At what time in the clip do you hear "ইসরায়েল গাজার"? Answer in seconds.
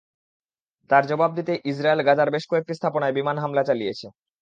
1.71-2.29